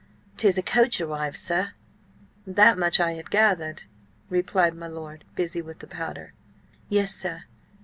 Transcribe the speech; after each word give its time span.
"'Tis 0.35 0.57
a 0.57 0.63
coach 0.63 0.99
arrived, 0.99 1.37
sir." 1.37 1.73
"That 2.47 2.75
much 2.75 2.97
had 2.97 3.09
I 3.09 3.21
gathered," 3.21 3.83
replied 4.31 4.73
my 4.73 4.87
lord, 4.87 5.25
busy 5.35 5.61
with 5.61 5.77
the 5.77 5.85
powder. 5.85 6.33
"Yes, 6.89 7.13
sir. 7.13 7.43